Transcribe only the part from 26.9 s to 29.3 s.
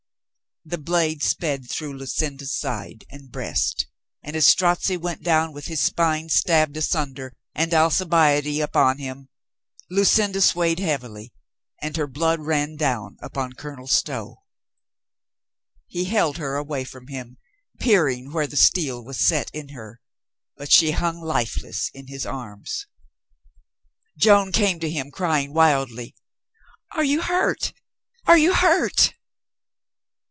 "Are you hurt? Are you hurt?"